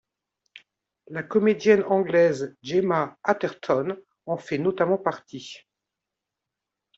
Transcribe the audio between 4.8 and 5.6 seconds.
partie.